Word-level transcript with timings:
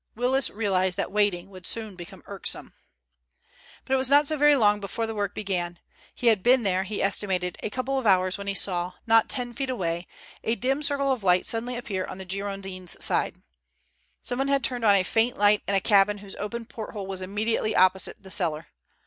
Willis 0.15 0.49
realized 0.49 0.97
that 0.97 1.11
waiting 1.11 1.51
would 1.51 1.67
soon 1.67 1.95
become 1.95 2.23
irksome. 2.25 2.73
But 3.85 3.93
it 3.93 3.97
was 3.97 4.09
not 4.09 4.27
so 4.27 4.35
very 4.35 4.55
long 4.55 4.79
before 4.79 5.05
the 5.05 5.13
work 5.13 5.35
began. 5.35 5.77
He 6.15 6.25
had 6.25 6.41
been 6.41 6.63
there, 6.63 6.85
he 6.85 7.03
estimated, 7.03 7.55
a 7.61 7.69
couple 7.69 7.99
of 7.99 8.07
hours 8.07 8.35
when 8.35 8.47
he 8.47 8.55
saw, 8.55 8.93
not 9.05 9.29
ten 9.29 9.53
feet 9.53 9.69
away, 9.69 10.07
a 10.43 10.55
dim 10.55 10.81
circle 10.81 11.11
of 11.11 11.23
light 11.23 11.45
suddenly 11.45 11.75
appear 11.75 12.07
on 12.07 12.17
the 12.17 12.25
Girondin's 12.25 12.97
side. 13.05 13.43
Someone 14.23 14.47
had 14.47 14.63
turned 14.63 14.83
on 14.83 14.95
a 14.95 15.03
faint 15.03 15.37
light 15.37 15.61
in 15.67 15.75
a 15.75 15.79
cabin 15.79 16.17
whose 16.17 16.33
open 16.37 16.65
porthole 16.65 17.05
was 17.05 17.21
immediately 17.21 17.75
opposite 17.75 18.23
the 18.23 18.31
cellar. 18.31 18.69